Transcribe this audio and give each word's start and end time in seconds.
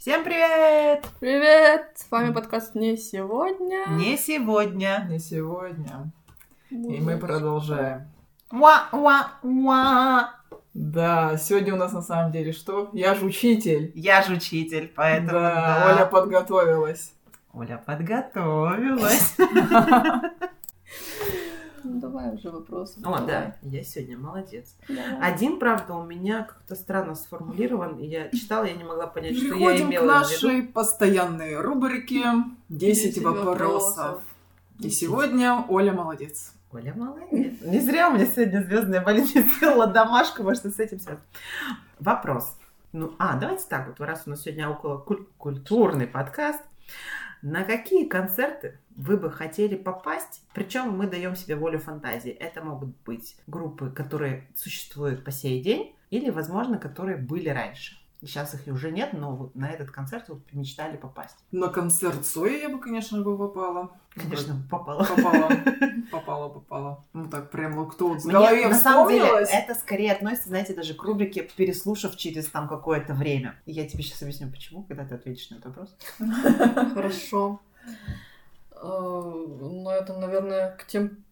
Всем 0.00 0.24
привет! 0.24 1.04
Привет! 1.20 1.90
С 1.94 2.10
вами 2.10 2.32
подкаст 2.32 2.74
«Не 2.74 2.96
сегодня». 2.96 3.84
Не 3.98 4.16
сегодня. 4.16 5.06
Не 5.10 5.18
сегодня. 5.18 6.10
И 6.70 7.00
мы 7.02 7.18
продолжаем. 7.18 8.10
Уа-уа-уа. 8.50 10.30
Да, 10.72 11.36
сегодня 11.36 11.74
у 11.74 11.76
нас 11.76 11.92
на 11.92 12.00
самом 12.00 12.32
деле 12.32 12.52
что? 12.52 12.88
Я 12.94 13.14
же 13.14 13.26
учитель. 13.26 13.92
Я 13.94 14.22
же 14.22 14.36
учитель, 14.36 14.90
поэтому... 14.96 15.32
Да, 15.32 15.84
да. 15.84 15.94
Оля 15.94 16.06
подготовилась. 16.06 17.12
Оля 17.52 17.76
подготовилась. 17.84 19.36
Ну, 21.84 22.00
давай 22.00 22.34
уже 22.34 22.50
вопросы. 22.50 23.00
О, 23.04 23.20
да, 23.20 23.56
я 23.62 23.82
сегодня 23.82 24.18
молодец. 24.18 24.74
Давай. 24.88 25.32
Один, 25.32 25.58
правда, 25.58 25.94
у 25.94 26.04
меня 26.04 26.44
как-то 26.44 26.74
странно 26.74 27.14
сформулирован. 27.14 27.98
и 27.98 28.06
Я 28.06 28.28
читала, 28.30 28.64
я 28.64 28.74
не 28.74 28.84
могла 28.84 29.06
понять, 29.06 29.36
что 29.36 29.46
я 29.46 29.52
Переходим 29.54 29.86
к 29.86 29.90
имела 29.90 30.00
в 30.02 30.04
виду. 30.04 30.46
нашей 30.48 30.62
постоянной 30.62 31.56
рубрике 31.60 32.24
10 32.68 33.14
10 33.14 33.22
вопросов. 33.22 33.46
вопросов. 33.48 34.22
И 34.80 34.90
сегодня 34.90 35.64
Оля 35.68 35.92
молодец. 35.92 36.52
Оля 36.72 36.94
молодец. 36.96 37.54
Не 37.62 37.80
зря 37.80 38.08
у 38.08 38.14
меня 38.14 38.26
сегодня 38.26 38.62
звездная 38.62 39.02
болезнь 39.02 39.40
сделала 39.56 39.86
домашку, 39.86 40.42
может, 40.42 40.64
с 40.64 40.78
этим 40.78 40.98
связано. 41.00 41.24
Вопрос. 41.98 42.56
Ну, 42.92 43.14
а, 43.18 43.36
давайте 43.38 43.64
так 43.68 43.86
вот, 43.88 44.00
раз 44.00 44.22
у 44.26 44.30
нас 44.30 44.42
сегодня 44.42 44.68
около 44.68 44.98
куль- 44.98 45.26
культурный 45.38 46.06
подкаст, 46.08 46.60
на 47.40 47.62
какие 47.62 48.06
концерты 48.06 48.78
вы 48.96 49.16
бы 49.16 49.30
хотели 49.30 49.76
попасть? 49.76 50.42
Причем 50.54 50.96
мы 50.96 51.06
даем 51.06 51.36
себе 51.36 51.56
волю 51.56 51.78
фантазии. 51.78 52.30
Это 52.30 52.62
могут 52.62 52.96
быть 53.04 53.36
группы, 53.46 53.90
которые 53.90 54.48
существуют 54.54 55.24
по 55.24 55.30
сей 55.30 55.62
день, 55.62 55.94
или, 56.10 56.30
возможно, 56.30 56.78
которые 56.78 57.16
были 57.16 57.48
раньше. 57.48 58.00
Сейчас 58.22 58.52
их 58.54 58.66
уже 58.66 58.90
нет, 58.90 59.14
но 59.14 59.34
вот 59.34 59.54
на 59.54 59.70
этот 59.70 59.90
концерт 59.90 60.28
вот 60.28 60.40
мечтали 60.52 60.98
попасть. 60.98 61.36
На 61.52 61.68
концерт 61.68 62.26
Сои 62.26 62.60
я 62.60 62.68
бы, 62.68 62.78
конечно, 62.78 63.22
бы 63.22 63.38
попала. 63.38 63.92
Конечно, 64.14 64.56
попало. 64.70 65.04
Попала. 65.04 65.50
Попала, 66.10 66.48
попала. 66.48 67.04
Ну 67.12 67.30
так, 67.30 67.52
прям 67.52 67.74
вот 67.74 67.92
кто 67.94 68.08
вот 68.08 68.20
в 68.20 68.26
голове 68.26 68.66
на 68.66 68.74
самом 68.74 69.08
деле, 69.08 69.46
это 69.48 69.74
скорее 69.76 70.12
относится, 70.12 70.48
знаете, 70.48 70.74
даже 70.74 70.94
к 70.94 71.02
рубрике 71.04 71.48
«Переслушав 71.56 72.16
через 72.16 72.46
там 72.48 72.68
какое-то 72.68 73.14
время». 73.14 73.54
Я 73.64 73.86
тебе 73.86 74.02
сейчас 74.02 74.20
объясню, 74.22 74.50
почему, 74.50 74.82
когда 74.82 75.04
ты 75.04 75.14
ответишь 75.14 75.48
на 75.50 75.56
этот 75.56 75.66
вопрос. 75.66 75.96
Хорошо. 76.94 77.60
Э, 78.82 78.86
Ну, 79.60 79.90
это, 79.90 80.16
наверное, 80.18 80.76
к 80.76 80.86
тем, 80.86 81.24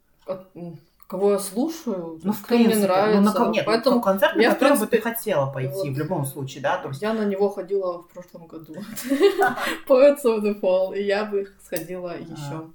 кого 1.07 1.33
я 1.33 1.39
слушаю, 1.39 2.21
Ну, 2.23 2.33
в 2.33 2.43
кто 2.43 2.55
мне 2.55 2.65
принципе, 2.67 2.87
нравится. 2.87 3.21
ну, 3.41 3.47
на, 3.47 3.51
нет, 3.51 3.65
Поэтому 3.67 3.97
ну, 3.97 4.03
концерт, 4.03 4.37
на 4.37 4.41
я, 4.43 4.51
который 4.55 4.75
бы 4.79 4.81
ты 4.81 4.87
принципе, 4.99 5.11
хотела 5.15 5.51
пойти 5.51 5.73
вот- 5.75 5.89
в 5.89 5.99
любом 5.99 6.27
случае, 6.27 6.63
да? 6.63 6.77
То 6.79 6.89
есть, 6.89 7.01
я 7.03 7.15
на 7.15 7.25
него 7.25 7.49
ходила 7.49 8.03
в 8.03 8.09
прошлом 8.09 8.47
году. 8.47 8.75
Poets 9.89 10.25
of 10.25 10.43
the 10.43 10.61
Fall. 10.61 10.95
И 10.97 11.03
я 11.05 11.25
бы 11.25 11.49
сходила 11.63 12.17
еще 12.19 12.71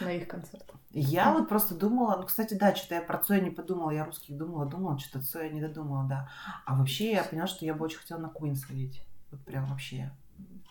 на 0.00 0.12
их 0.12 0.26
концерт. 0.28 0.64
я 0.90 1.32
вот 1.32 1.48
просто 1.48 1.74
думала, 1.74 2.16
ну, 2.16 2.24
кстати, 2.26 2.54
да, 2.54 2.74
что-то 2.74 2.96
я 2.96 3.02
про 3.02 3.18
Цоя 3.18 3.40
не 3.40 3.50
подумала, 3.50 3.90
я 3.90 4.04
русских 4.04 4.36
думала, 4.36 4.66
думала, 4.66 4.98
что-то 4.98 5.24
Цоя 5.24 5.48
не 5.50 5.60
додумала, 5.60 6.04
да. 6.08 6.28
А 6.66 6.76
вообще 6.76 7.12
я 7.12 7.22
поняла, 7.22 7.46
что 7.46 7.64
я 7.64 7.74
бы 7.74 7.84
очень 7.84 7.98
хотела 7.98 8.18
на 8.18 8.28
Куин 8.28 8.56
сходить. 8.56 9.04
Вот 9.30 9.40
прям 9.44 9.66
вообще, 9.66 10.10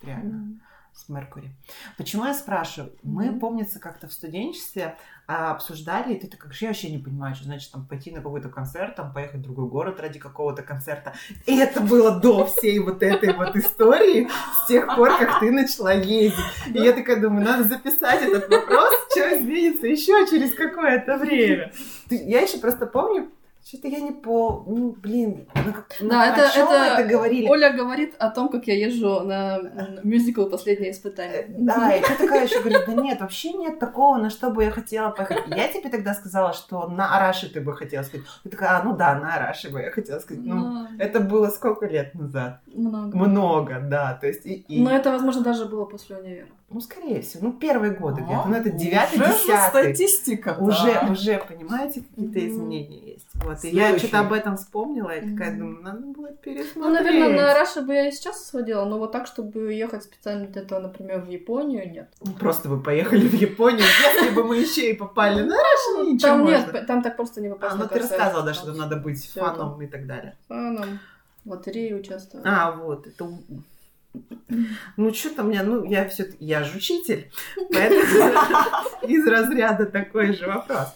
реально. 0.02 0.60
С 0.96 1.10
Меркури. 1.10 1.50
Почему 1.98 2.26
я 2.26 2.34
спрашиваю? 2.34 2.94
Мы, 3.04 3.26
Мгм. 3.26 3.40
помнится, 3.40 3.80
как-то 3.80 4.08
в 4.08 4.14
студенчестве 4.14 4.96
а, 5.26 5.52
обсуждали, 5.52 6.14
и 6.14 6.20
ты 6.20 6.28
такая, 6.28 6.52
я 6.60 6.68
вообще 6.68 6.92
не 6.92 6.98
понимаю, 6.98 7.34
что 7.36 7.46
значит 7.46 7.72
там 7.72 7.86
пойти 7.88 8.12
на 8.12 8.18
какой-то 8.22 8.50
концерт, 8.50 8.96
там 8.96 9.14
поехать 9.14 9.40
в 9.40 9.44
другой 9.44 9.68
город 9.70 10.00
ради 10.00 10.20
какого-то 10.20 10.62
концерта. 10.64 11.14
И 11.46 11.58
это 11.58 11.80
было 11.82 12.20
до 12.20 12.46
всей 12.46 12.78
вот 12.80 13.02
этой 13.02 13.34
вот 13.34 13.56
истории, 13.56 14.28
с 14.64 14.68
тех 14.68 14.86
пор, 14.96 15.18
как 15.18 15.40
ты 15.40 15.52
начала 15.52 15.94
ездить. 15.94 16.38
И 16.68 16.78
я 16.80 16.94
такая 16.94 17.20
думаю, 17.22 17.46
надо 17.46 17.64
записать 17.64 18.22
этот 18.22 18.50
вопрос, 18.50 18.94
что 19.12 19.38
изменится 19.40 19.88
еще 19.88 20.28
через 20.30 20.54
какое-то 20.54 21.18
время. 21.18 21.72
Я 22.10 22.42
еще 22.42 22.58
просто 22.60 22.86
помню, 22.86 23.32
что-то 23.66 23.88
я 23.88 24.00
не 24.02 24.12
по... 24.12 24.64
Ну, 24.68 24.92
блин, 24.92 25.48
Да, 26.02 26.28
это- 26.28 26.42
мы 26.42 26.64
это 26.64 27.02
это 27.02 27.04
говорили? 27.08 27.48
Оля 27.48 27.72
говорит 27.72 28.14
о 28.20 28.30
том, 28.30 28.50
как 28.50 28.68
я 28.68 28.76
езжу 28.76 29.22
на 29.22 29.60
мюзикл 30.04 30.46
«Последнее 30.50 30.92
испытание». 30.92 31.46
Да, 31.50 31.96
и 31.96 32.02
ты 32.02 32.16
такая 32.16 32.44
еще 32.46 32.60
говоришь, 32.60 32.82
да 32.86 32.94
нет, 32.94 33.22
вообще 33.22 33.54
нет 33.54 33.80
такого, 33.80 34.18
на 34.18 34.30
что 34.30 34.50
бы 34.50 34.64
я 34.66 34.72
хотела 34.72 35.12
поехать. 35.12 35.44
Я 35.48 35.68
тебе 35.70 35.90
тогда 35.90 36.14
сказала, 36.14 36.54
что 36.54 36.88
на 36.88 37.16
Араши 37.16 37.48
ты 37.54 37.62
бы 37.62 37.74
хотела 37.74 38.04
сказать. 38.04 38.26
Ты 38.44 38.50
такая, 38.50 38.80
а, 38.80 38.84
ну 38.84 38.96
да, 38.98 39.16
на 39.16 39.36
Араши 39.36 39.70
бы 39.70 39.80
я 39.82 39.92
хотела 39.92 40.20
сказать. 40.20 40.44
Ну, 40.44 40.56
Ну, 40.56 40.88
это 41.00 41.20
было 41.22 41.48
сколько 41.50 41.86
лет 41.86 42.14
назад? 42.16 42.60
Много. 42.74 43.18
Много, 43.18 43.80
да. 43.80 44.18
То 44.20 44.28
есть, 44.28 44.46
и, 44.46 44.54
и- 44.68 44.82
Но 44.82 44.92
это, 44.92 45.12
возможно, 45.12 45.42
даже 45.44 45.66
было 45.66 45.86
после 45.86 46.18
универа. 46.18 46.48
ну, 46.70 46.82
скорее 46.82 47.22
всего, 47.22 47.48
ну, 47.48 47.54
первые 47.54 47.94
годы 47.94 48.22
А, 48.22 48.26
где-то. 48.26 48.48
Ну, 48.48 48.56
это 48.56 48.70
девятый, 48.72 49.20
десятый. 49.20 49.84
статистика. 49.84 50.58
Уже, 50.60 51.00
уже, 51.12 51.38
понимаете, 51.48 52.02
какие-то 52.02 52.40
Мгм. 52.40 52.48
изменения 52.50 53.00
есть. 53.14 53.28
Вот, 53.36 53.64
и 53.64 53.70
я 53.70 53.98
что-то 54.00 54.22
об 54.22 54.34
этом 54.34 54.58
вспомнила, 54.58 55.10
и 55.12 55.22
такая 55.32 55.52
Мгм. 55.52 55.60
думаю, 55.60 55.84
надо 55.84 56.00
будет 56.08 56.42
пересмотреть. 56.42 56.76
Ну, 56.76 56.90
наверное, 56.90 57.30
на 57.30 57.54
Раши 57.54 57.82
бы 57.82 57.94
я 57.94 58.08
и 58.08 58.12
сейчас 58.12 58.48
сходила, 58.48 58.86
но 58.86 58.98
вот 58.98 59.12
так, 59.12 59.28
чтобы 59.28 59.72
ехать 59.74 60.04
специально 60.04 60.48
для 60.48 60.62
этого, 60.64 60.80
например, 60.80 61.22
в 61.22 61.30
Японию, 61.30 61.92
нет. 61.92 62.10
Ну, 62.26 62.32
Просто 62.34 62.70
бы 62.70 62.82
поехали 62.82 63.28
в 63.28 63.34
Японию, 63.34 63.84
если 64.04 64.34
бы 64.34 64.44
мы 64.44 64.58
еще 64.58 64.90
и 64.90 64.94
попали 64.96 65.44
на 65.44 65.54
Араши, 65.56 66.12
ничего 66.12 66.28
Там 66.30 66.46
нет, 66.46 66.88
там 66.88 67.04
так 67.04 67.16
просто 67.18 67.40
не 67.42 67.50
попасть 67.50 67.76
А, 67.76 67.78
ну 67.78 67.88
ты 67.88 68.00
рассказывала, 68.00 68.44
да, 68.46 68.54
Там 68.54 68.64
что 68.64 68.74
надо 68.74 68.96
быть 68.96 69.30
фаном 69.32 69.80
и 69.82 69.86
так 69.88 70.08
далее. 70.08 70.36
фаном, 70.48 71.00
в 71.46 71.50
лотерее 71.50 71.96
участвовать. 71.96 72.46
А, 72.48 72.72
вот, 72.72 73.08
это... 73.08 73.30
Ну, 74.96 75.14
что-то 75.14 75.44
мне, 75.44 75.64
ну, 75.64 75.84
я 75.86 76.08
все 76.08 76.28
я 76.40 76.64
же 76.64 76.78
учитель, 76.78 77.32
поэтому 77.74 78.32
из 79.08 79.28
разряда 79.28 79.88
такой 79.88 80.34
же 80.34 80.48
вопрос. 80.48 80.94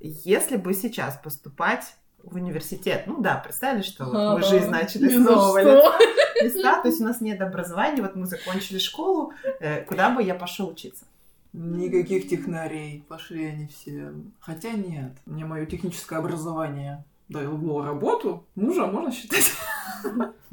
Если 0.00 0.56
бы 0.56 0.74
сейчас 0.74 1.16
поступать 1.22 1.94
в 2.22 2.34
университет, 2.34 3.04
ну 3.06 3.20
да, 3.20 3.36
представили, 3.36 3.82
что 3.82 4.06
мы 4.06 4.32
Ага. 4.32 4.42
жизнь 4.42 4.68
начали 4.68 5.08
с 5.08 5.16
нового 5.16 5.60
что. 5.60 5.98
листа, 6.42 6.82
то 6.82 6.88
есть 6.88 7.00
у 7.00 7.04
нас 7.04 7.20
нет 7.20 7.40
образования, 7.40 8.02
вот 8.02 8.16
мы 8.16 8.26
закончили 8.26 8.78
школу, 8.78 9.32
э, 9.60 9.82
куда 9.84 10.10
бы 10.10 10.22
я 10.22 10.34
пошел 10.34 10.68
учиться? 10.68 11.04
Никаких 11.52 12.28
технарей. 12.28 13.04
Пошли 13.08 13.46
они 13.46 13.68
все. 13.68 14.12
Хотя 14.38 14.72
нет. 14.72 15.12
Мне 15.26 15.44
мое 15.46 15.66
техническое 15.66 16.18
образование 16.18 17.04
дало 17.28 17.82
работу. 17.82 18.44
Мужа 18.54 18.86
можно 18.86 19.10
считать. 19.10 19.52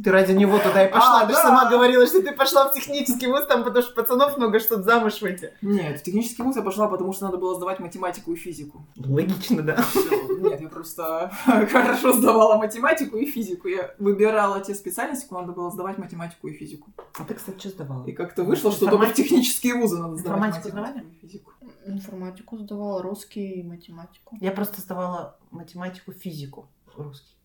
Ты 0.03 0.11
ради 0.11 0.33
него 0.33 0.59
туда 0.59 0.85
и 0.85 0.91
пошла. 0.91 1.21
А, 1.21 1.25
ты 1.25 1.33
да. 1.33 1.41
сама 1.41 1.69
говорила, 1.69 2.05
что 2.05 2.21
ты 2.21 2.33
пошла 2.33 2.69
в 2.69 2.73
технический 2.73 3.27
вуз, 3.27 3.45
там, 3.47 3.63
потому 3.63 3.83
что 3.83 3.93
пацанов 3.93 4.37
много, 4.37 4.59
чтобы 4.59 4.83
замуж 4.83 5.21
выйти. 5.21 5.53
Нет, 5.61 6.01
в 6.01 6.03
технический 6.03 6.43
вуз 6.43 6.55
я 6.57 6.61
пошла, 6.61 6.87
потому 6.89 7.13
что 7.13 7.25
надо 7.25 7.37
было 7.37 7.55
сдавать 7.55 7.79
математику 7.79 8.33
и 8.33 8.35
физику. 8.35 8.85
Логично, 8.97 9.61
да. 9.61 9.81
Всё. 9.81 10.37
Нет, 10.37 10.59
я 10.59 10.67
просто 10.67 11.31
хорошо 11.45 12.11
сдавала 12.11 12.57
математику 12.57 13.17
и 13.17 13.25
физику. 13.25 13.69
Я 13.69 13.95
выбирала 13.97 14.59
те 14.59 14.75
специальности, 14.75 15.27
куда 15.27 15.41
надо 15.41 15.53
было 15.53 15.71
сдавать 15.71 15.97
математику 15.97 16.47
и 16.49 16.53
физику. 16.53 16.91
А 17.17 17.23
ты, 17.23 17.33
кстати, 17.33 17.57
что 17.59 17.69
сдавала? 17.69 18.05
И 18.05 18.11
как-то 18.11 18.43
вышло, 18.43 18.71
что 18.71 18.89
только 18.89 19.07
в 19.07 19.13
технические 19.13 19.75
вузы 19.75 19.97
надо 19.97 20.17
сдавать 20.17 20.55
Информатику 20.55 20.75
математику 20.75 21.07
и 21.07 21.27
физику. 21.27 21.51
Информатику 21.85 22.57
сдавала, 22.57 23.01
русский 23.01 23.61
и 23.61 23.63
математику. 23.63 24.37
Я 24.41 24.51
просто 24.51 24.81
сдавала 24.81 25.37
математику, 25.51 26.11
физику, 26.11 26.67
русский. 26.97 27.35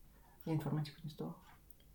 Я 0.46 0.54
информатику 0.54 0.96
не 1.04 1.10
сдавала. 1.10 1.36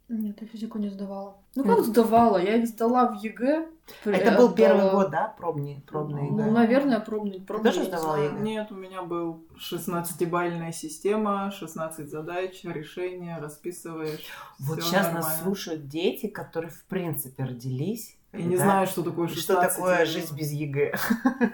Нет, 0.07 0.39
я 0.39 0.47
физику 0.47 0.77
не 0.77 0.89
сдавала. 0.89 1.35
Ну 1.55 1.63
как 1.63 1.83
сдавала? 1.83 2.37
Я 2.37 2.57
их 2.57 2.67
сдала 2.67 3.07
в 3.11 3.23
ЕГЭ. 3.23 3.67
Это 4.03 4.37
был 4.37 4.53
первый 4.53 4.91
год, 4.91 5.09
да, 5.09 5.33
пробный, 5.37 5.83
пробный 5.87 6.29
Ну, 6.29 6.51
наверное, 6.51 6.99
пробный. 6.99 7.41
пробный 7.41 7.71
тоже 7.71 7.85
я 7.85 7.85
не 7.85 7.97
сдавала. 7.97 8.23
ЕГЭ? 8.23 8.39
Нет, 8.39 8.71
у 8.71 8.75
меня 8.75 9.01
был 9.01 9.43
16-бальная 9.57 10.71
система, 10.71 11.51
16 11.51 12.07
задач, 12.07 12.63
решения, 12.63 13.39
расписываешь. 13.39 14.25
Вот 14.59 14.83
сейчас 14.83 15.11
нас 15.11 15.41
слушают 15.41 15.87
дети, 15.87 16.27
которые 16.27 16.69
в 16.69 16.83
принципе 16.85 17.43
родились. 17.43 18.15
И 18.31 18.43
не 18.43 18.57
да, 18.57 18.63
знаю, 18.63 18.87
что 18.87 19.01
такое 19.01 19.27
и 19.27 19.31
16. 19.31 19.43
что 19.45 19.81
такое 19.81 20.05
жизнь 20.05 20.37
без 20.37 20.51
ЕГЭ. 20.51 20.95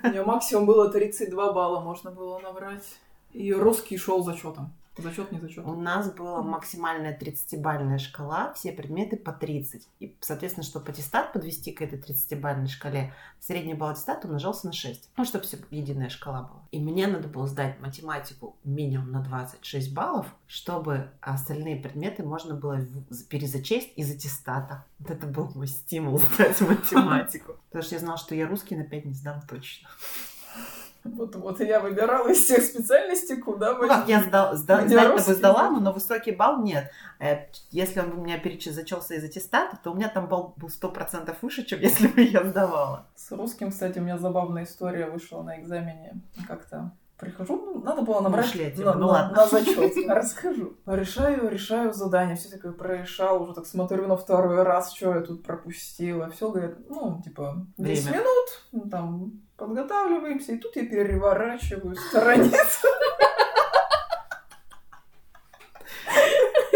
У 0.03 0.07
меня 0.07 0.25
максимум 0.25 0.65
было 0.65 0.89
32 0.89 1.53
балла, 1.53 1.79
можно 1.79 2.11
было 2.11 2.39
набрать. 2.39 2.83
И 3.31 3.53
русский 3.53 3.97
шел 3.97 4.23
зачетом. 4.23 4.73
Зачет, 4.97 5.31
не 5.31 5.39
зачет. 5.39 5.65
У 5.65 5.75
нас 5.75 6.11
была 6.11 6.41
максимальная 6.41 7.17
30-бальная 7.17 7.97
шкала, 7.97 8.51
все 8.53 8.73
предметы 8.73 9.15
по 9.15 9.31
30. 9.31 9.87
И, 9.99 10.15
соответственно, 10.19 10.65
чтобы 10.65 10.91
аттестат 10.91 11.31
подвести 11.31 11.71
к 11.71 11.81
этой 11.81 11.97
30-бальной 11.97 12.67
шкале, 12.67 13.13
средний 13.39 13.73
балл 13.73 13.91
аттестата 13.91 14.27
умножался 14.27 14.67
на 14.67 14.73
6. 14.73 15.11
Ну, 15.15 15.25
чтобы 15.25 15.45
все 15.45 15.57
единая 15.69 16.09
шкала 16.09 16.43
была. 16.43 16.61
И 16.71 16.79
мне 16.79 17.07
надо 17.07 17.29
было 17.29 17.47
сдать 17.47 17.79
математику 17.79 18.57
минимум 18.65 19.11
на 19.11 19.21
26 19.21 19.93
баллов, 19.93 20.27
чтобы 20.45 21.09
остальные 21.21 21.77
предметы 21.77 22.23
можно 22.23 22.55
было 22.55 22.85
перезачесть 23.29 23.93
из 23.95 24.11
аттестата. 24.11 24.85
Вот 24.99 25.09
это 25.09 25.25
был 25.25 25.51
мой 25.55 25.67
стимул 25.67 26.17
сдать 26.35 26.59
математику. 26.59 27.55
Потому 27.69 27.83
что 27.83 27.95
я 27.95 27.99
знала, 27.99 28.17
что 28.17 28.35
я 28.35 28.45
русский 28.45 28.75
на 28.75 28.83
5 28.83 29.05
не 29.05 29.13
сдам 29.13 29.41
точно. 29.47 29.87
Вот, 31.03 31.35
вот 31.35 31.59
я 31.59 31.79
выбирала 31.79 32.27
из 32.29 32.43
всех 32.43 32.63
специальностей, 32.63 33.37
куда 33.37 33.73
Ну, 33.73 33.87
как 33.87 34.07
я 34.07 34.21
сдал, 34.21 34.55
сда, 34.55 34.81
Где 34.83 34.99
сдать-то 34.99 35.31
бы 35.31 35.35
сдала, 35.37 35.69
но 35.71 35.79
на 35.79 35.91
высокий 35.91 36.31
балл 36.31 36.61
нет. 36.61 36.91
Э, 37.19 37.47
Если 37.71 37.99
он 37.99 38.11
у 38.11 38.21
меня 38.23 38.37
переч... 38.37 38.65
зачелся 38.69 39.15
из 39.15 39.23
аттестата, 39.23 39.77
то 39.83 39.91
у 39.91 39.95
меня 39.95 40.09
там 40.09 40.27
балл 40.27 40.53
был 40.57 40.69
100% 40.69 41.35
выше, 41.41 41.65
чем 41.65 41.79
если 41.79 42.07
бы 42.07 42.21
я 42.21 42.43
сдавала. 42.43 43.07
С 43.15 43.31
русским, 43.31 43.71
кстати, 43.71 43.97
у 43.99 44.03
меня 44.03 44.17
забавная 44.19 44.63
история 44.63 45.07
вышла 45.09 45.41
на 45.41 45.59
экзамене. 45.59 46.21
Как-то 46.47 46.91
прихожу, 47.17 47.55
ну, 47.55 47.81
надо 47.83 48.01
было 48.01 48.19
набрать 48.19 48.53
от 48.55 48.77
на, 48.77 48.93
ну 48.93 48.99
на- 49.01 49.05
ладно. 49.07 49.35
на 49.37 49.47
зачет. 49.47 49.93
Расскажу. 50.07 50.73
Решаю, 50.85 51.49
решаю 51.49 51.93
задание. 51.93 52.35
Все 52.35 52.49
такое 52.49 52.73
прорешал, 52.73 53.43
уже 53.43 53.53
так 53.53 53.65
смотрю 53.67 54.07
на 54.07 54.17
второй 54.17 54.63
раз, 54.63 54.91
что 54.93 55.13
я 55.15 55.21
тут 55.21 55.43
пропустила. 55.43 56.29
Все, 56.31 56.49
говорят, 56.49 56.77
ну, 56.89 57.21
типа, 57.23 57.65
10 57.77 58.03
Время. 58.05 58.17
минут, 58.19 58.47
ну, 58.71 58.89
там, 58.89 59.31
подготавливаемся. 59.61 60.53
И 60.53 60.57
тут 60.57 60.75
я 60.75 60.85
переворачиваю 60.85 61.95
страницу. 61.95 62.87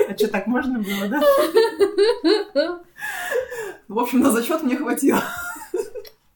А 0.08 0.16
что, 0.16 0.28
так 0.28 0.46
можно 0.46 0.80
было, 0.80 1.08
да? 1.10 1.20
В 3.88 4.00
общем, 4.00 4.20
на 4.20 4.30
зачет 4.32 4.62
мне 4.62 4.78
хватило. 4.78 5.22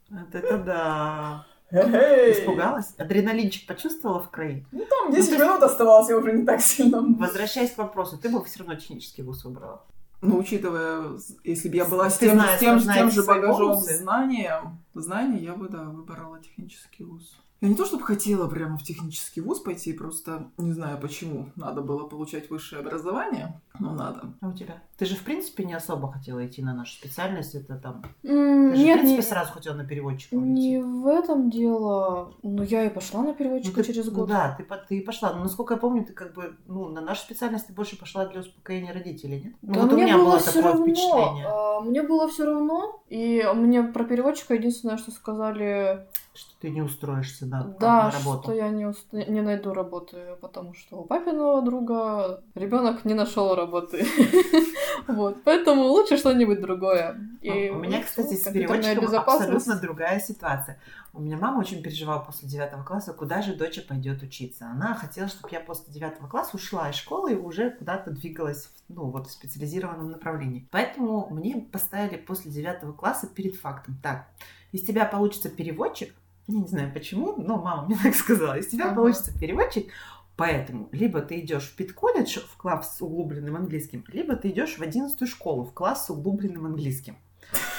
Вот 0.09 0.33
это 0.33 0.57
да. 0.57 1.45
Эй! 1.71 2.33
Испугалась? 2.33 2.95
Адреналинчик 2.97 3.67
почувствовала 3.67 4.19
в 4.23 4.31
крови? 4.31 4.65
Ну, 4.71 4.85
там 4.89 5.11
10 5.11 5.31
Ну, 5.37 5.45
минут 5.45 5.61
оставалось, 5.61 6.09
я 6.09 6.17
уже 6.17 6.31
не 6.33 6.45
так 6.45 6.61
сильно... 6.61 6.99
Возвращаясь 7.19 7.71
к 7.71 7.77
вопросу, 7.77 8.17
ты 8.17 8.29
бы 8.29 8.43
все 8.43 8.59
равно 8.59 8.73
технический 8.73 9.21
вуз 9.21 9.45
выбрала. 9.45 9.83
Ну, 10.21 10.37
учитывая, 10.37 11.17
если 11.45 11.69
бы 11.69 11.77
я 11.77 11.85
была 11.85 12.09
с 12.09 12.17
тем, 12.17 12.33
знаешь, 12.33 12.57
с 12.57 12.59
тем, 12.59 12.79
с 12.79 12.85
тем 12.85 13.09
же 13.09 13.23
багажом 13.23 13.69
бонусы? 13.69 13.97
знанием, 13.97 14.79
знаний, 14.93 15.39
я 15.39 15.55
бы, 15.55 15.69
да, 15.69 15.83
выбирала 15.83 16.39
технический 16.39 17.05
вуз. 17.05 17.39
Я 17.61 17.67
не 17.67 17.75
то, 17.75 17.85
чтобы 17.85 18.03
хотела 18.03 18.47
прямо 18.47 18.77
в 18.77 18.83
технический 18.83 19.41
вуз 19.41 19.59
пойти, 19.59 19.91
просто 19.91 20.49
не 20.57 20.71
знаю 20.71 20.97
почему. 20.97 21.49
Надо 21.57 21.81
было 21.81 22.07
получать 22.07 22.49
высшее 22.49 22.81
образование, 22.81 23.59
но 23.79 23.91
надо. 23.91 24.33
А 24.39 24.47
у 24.47 24.53
тебя? 24.53 24.81
Ты 24.97 25.05
же, 25.05 25.15
в 25.15 25.23
принципе, 25.23 25.65
не 25.65 25.73
особо 25.73 26.09
хотела 26.09 26.45
идти 26.47 26.61
на 26.61 26.73
нашу 26.73 26.93
специальность. 26.93 27.55
Это 27.55 27.75
там... 27.75 28.03
М, 28.23 28.71
Ты 28.71 28.75
же, 28.77 28.81
в 28.83 28.85
Нет, 28.85 28.97
принципе, 28.99 29.17
не, 29.17 29.21
сразу 29.21 29.51
хотела 29.51 29.73
на 29.75 29.85
переводчика 29.85 30.35
не 30.37 30.81
в 30.81 31.05
этом 31.07 31.49
дело. 31.49 32.33
Ну, 32.43 32.63
я 32.63 32.85
и 32.85 32.89
пошла 32.89 33.21
на 33.21 33.27
Ну, 33.29 33.33
переводчика 33.35 33.83
ты- 33.83 33.87
через 33.93 34.05
ну 34.05 34.11
год. 34.19 34.29
да, 34.29 34.55
ты, 34.57 34.65
ты 34.87 35.01
пошла. 35.01 35.33
Но, 35.33 35.43
насколько 35.43 35.73
я 35.73 35.79
помню, 35.79 36.05
ты 36.05 36.13
как 36.13 36.33
бы, 36.33 36.55
ну, 36.65 36.87
на 36.87 37.01
нашу 37.01 37.21
специальность 37.23 37.67
ты 37.67 37.73
больше 37.73 37.97
пошла 37.99 38.25
для 38.25 38.39
успокоения 38.39 38.93
родителей, 38.93 39.41
нет? 39.43 39.53
Ну, 39.61 39.73
Да 39.73 39.81
вот 39.81 39.91
у 39.91 39.95
мне 39.95 40.05
меня 40.05 40.17
было 40.17 40.25
было 40.31 40.39
такое 40.39 40.63
равно. 40.63 40.85
впечатление, 40.85 41.45
а, 41.47 41.81
Мне 41.81 42.03
было 42.03 42.27
все 42.29 42.45
равно. 42.45 42.98
И 43.09 43.43
мне 43.55 43.81
про 43.81 44.03
переводчика 44.03 44.53
единственное, 44.53 44.97
что 44.97 45.11
сказали, 45.11 46.05
что 46.35 46.51
ты 46.61 46.69
не 46.69 46.83
устроишься 46.83 47.47
да, 47.47 47.63
да, 47.79 48.03
на 48.03 48.11
работу. 48.11 48.43
что 48.43 48.53
я 48.53 48.69
не, 48.69 48.85
уст- 48.85 49.11
не 49.11 49.41
найду 49.41 49.73
работы, 49.73 50.37
потому 50.41 50.75
что 50.75 50.97
у 50.99 51.05
папиного 51.05 51.63
друга 51.63 52.43
ребенок 52.53 53.05
не 53.05 53.15
нашел 53.15 53.55
работы. 53.55 54.05
Вот, 55.07 55.43
поэтому 55.43 55.83
лучше 55.83 56.17
что-нибудь 56.17 56.61
другое. 56.61 57.19
И 57.41 57.69
Ну, 57.69 57.77
у 57.77 57.79
меня, 57.79 57.97
вот, 57.97 58.05
кстати, 58.05 58.35
с 58.35 58.51
переводчиком 58.51 59.15
абсолютно 59.15 59.75
другая 59.79 60.19
ситуация. 60.19 60.77
У 61.13 61.21
меня 61.21 61.37
мама 61.37 61.59
очень 61.59 61.81
переживала 61.81 62.19
после 62.19 62.47
девятого 62.47 62.83
класса, 62.83 63.13
куда 63.13 63.41
же 63.41 63.55
доча 63.55 63.81
пойдет 63.87 64.21
учиться. 64.21 64.67
Она 64.67 64.93
хотела, 64.93 65.27
чтобы 65.27 65.49
я 65.51 65.59
после 65.59 65.91
девятого 65.93 66.27
класса 66.27 66.55
ушла 66.55 66.89
из 66.89 66.95
школы 66.95 67.33
и 67.33 67.35
уже 67.35 67.71
куда-то 67.71 68.11
двигалась 68.11 68.65
в, 68.65 68.93
ну, 68.93 69.05
вот, 69.05 69.27
в 69.27 69.31
специализированном 69.31 70.11
направлении. 70.11 70.67
Поэтому 70.71 71.27
мне 71.31 71.55
поставили 71.55 72.17
после 72.17 72.51
девятого 72.51 72.93
класса 72.93 73.27
перед 73.27 73.55
фактом. 73.55 73.97
Так, 74.03 74.27
из 74.71 74.83
тебя 74.83 75.05
получится 75.05 75.49
переводчик, 75.49 76.13
я 76.47 76.59
не 76.59 76.67
знаю 76.67 76.91
почему, 76.93 77.35
но 77.37 77.57
мама 77.57 77.85
мне 77.85 77.97
так 78.03 78.15
сказала, 78.15 78.57
из 78.57 78.67
тебя 78.67 78.85
Ага. 78.87 78.95
получится 78.95 79.37
переводчик, 79.37 79.87
Поэтому 80.39 80.87
либо 80.93 81.19
ты 81.19 81.41
идешь 81.41 81.65
в 81.65 81.75
педколледж 81.75 82.39
в 82.39 82.55
класс 82.55 82.97
с 82.97 83.01
углубленным 83.01 83.57
английским, 83.57 84.05
либо 84.07 84.37
ты 84.37 84.51
идешь 84.51 84.77
в 84.77 84.81
одиннадцатую 84.81 85.27
школу 85.27 85.65
в 85.65 85.73
класс 85.73 86.05
с 86.05 86.09
углубленным 86.09 86.65
английским. 86.65 87.17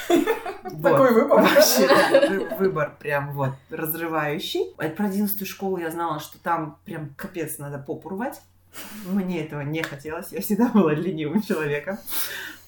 Вот. 0.63 0.83
Такой 0.83 1.11
выбор. 1.11 1.41
Вообще, 1.41 1.87
да, 1.87 2.55
выбор 2.57 2.95
прям 2.99 3.33
вот 3.33 3.53
разрывающий. 3.71 4.75
А 4.77 4.87
Про 4.89 5.07
одиннадцатую 5.07 5.47
школу 5.47 5.77
я 5.77 5.89
знала, 5.89 6.19
что 6.19 6.37
там 6.37 6.77
прям 6.85 7.15
капец 7.15 7.57
надо 7.57 7.79
попу 7.79 8.09
рвать. 8.09 8.39
Мне 9.07 9.43
этого 9.43 9.61
не 9.61 9.81
хотелось. 9.81 10.31
Я 10.31 10.41
всегда 10.41 10.67
была 10.67 10.93
ленивым 10.93 11.41
человеком. 11.41 11.97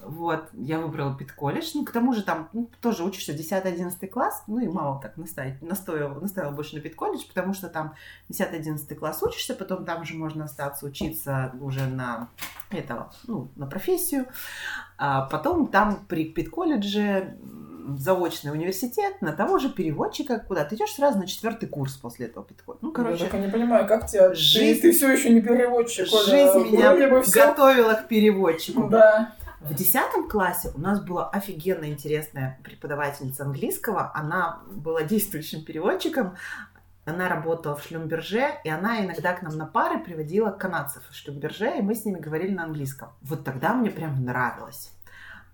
Вот, 0.06 0.50
я 0.54 0.80
выбрала 0.80 1.16
педколледж. 1.16 1.72
Ну, 1.76 1.86
к 1.86 1.92
тому 1.92 2.14
же 2.14 2.24
там 2.24 2.50
ну, 2.54 2.70
тоже 2.82 3.04
учишься 3.04 3.34
10-11 3.34 4.08
класс. 4.08 4.44
Ну, 4.48 4.60
и 4.60 4.68
мама 4.68 5.00
так 5.02 5.18
наставить, 5.18 5.62
настояла, 5.62 6.20
наставила 6.20 6.52
больше 6.52 6.76
на 6.76 6.82
педколледж, 6.82 7.24
потому 7.28 7.54
что 7.54 7.68
там 7.70 7.94
10-11 8.30 8.96
класс 8.96 9.22
учишься, 9.24 9.54
потом 9.54 9.86
там 9.86 10.06
же 10.06 10.16
можно 10.16 10.46
остаться 10.46 10.86
учиться 10.86 11.54
уже 11.62 11.86
на 11.88 12.28
этого, 12.72 13.12
ну, 13.28 13.48
на 13.56 13.66
профессию. 13.68 14.26
А 14.98 15.22
потом 15.22 15.68
там 15.68 16.06
при 16.08 16.26
педколледже 16.26 17.36
м, 17.42 17.98
заочный 18.00 18.52
университет 18.52 19.22
на 19.22 19.34
того 19.34 19.58
же 19.60 19.70
переводчика, 19.70 20.40
куда 20.40 20.64
ты 20.64 20.76
идешь 20.76 20.92
сразу 20.94 21.20
на 21.20 21.28
четвертый 21.28 21.68
курс 21.68 21.94
после 21.96 22.28
этого 22.28 22.46
педколледжа. 22.46 22.80
Ну, 22.82 22.90
Я 22.90 22.94
короче, 22.96 23.26
так 23.26 23.34
и 23.36 23.38
не 23.38 23.52
понимаю, 23.52 23.88
как 23.88 24.08
тебя... 24.08 24.34
Жизнь- 24.34 24.82
Ты, 24.82 24.92
все 24.94 25.12
еще 25.12 25.30
не 25.32 25.42
переводчик, 25.42 26.08
Оля. 26.14 26.24
жизнь 26.24 26.72
меня 26.72 27.22
готовила 27.34 27.94
к 27.96 28.08
переводчику. 28.08 28.88
Да. 28.88 29.34
В 29.64 29.74
десятом 29.74 30.28
классе 30.28 30.72
у 30.76 30.78
нас 30.78 31.02
была 31.02 31.30
офигенно 31.30 31.86
интересная 31.86 32.60
преподавательница 32.66 33.44
английского. 33.44 34.12
Она 34.14 34.62
была 34.70 35.04
действующим 35.04 35.64
переводчиком. 35.64 36.36
Она 37.06 37.30
работала 37.30 37.78
в 37.78 37.84
Шлюмберже, 37.84 38.60
и 38.66 38.70
она 38.70 39.06
иногда 39.06 39.32
к 39.32 39.42
нам 39.42 39.56
на 39.56 39.66
пары 39.66 40.04
приводила 40.04 40.52
канадцев 40.52 41.04
в 41.10 41.16
Шлюмберже, 41.16 41.78
и 41.78 41.82
мы 41.82 41.96
с 41.96 42.04
ними 42.04 42.20
говорили 42.20 42.54
на 42.54 42.66
английском. 42.66 43.12
Вот 43.22 43.46
тогда 43.46 43.74
мне 43.74 43.90
прям 43.90 44.26
нравилось. 44.26 44.92